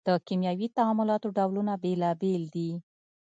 د 0.07 0.09
کیمیاوي 0.27 0.67
تعاملونو 0.77 1.27
ډولونه 1.37 1.73
بیلابیل 1.83 2.43
دي. 2.55 2.71